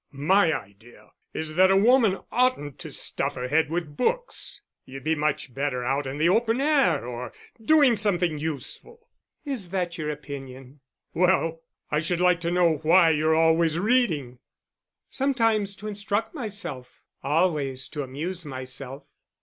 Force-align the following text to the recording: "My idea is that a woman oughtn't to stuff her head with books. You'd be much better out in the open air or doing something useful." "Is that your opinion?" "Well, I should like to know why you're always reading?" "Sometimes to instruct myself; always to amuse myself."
"My 0.11 0.51
idea 0.51 1.11
is 1.31 1.53
that 1.53 1.69
a 1.69 1.77
woman 1.77 2.17
oughtn't 2.31 2.79
to 2.79 2.91
stuff 2.91 3.35
her 3.35 3.47
head 3.49 3.69
with 3.69 3.95
books. 3.95 4.63
You'd 4.83 5.03
be 5.03 5.13
much 5.13 5.53
better 5.53 5.83
out 5.83 6.07
in 6.07 6.17
the 6.17 6.27
open 6.27 6.59
air 6.59 7.05
or 7.05 7.31
doing 7.63 7.95
something 7.97 8.39
useful." 8.39 9.07
"Is 9.45 9.69
that 9.69 9.99
your 9.99 10.09
opinion?" 10.09 10.79
"Well, 11.13 11.61
I 11.91 11.99
should 11.99 12.19
like 12.19 12.41
to 12.41 12.49
know 12.49 12.77
why 12.77 13.11
you're 13.11 13.35
always 13.35 13.77
reading?" 13.77 14.39
"Sometimes 15.11 15.75
to 15.75 15.87
instruct 15.87 16.33
myself; 16.33 17.03
always 17.21 17.87
to 17.89 18.01
amuse 18.01 18.43
myself." 18.43 19.05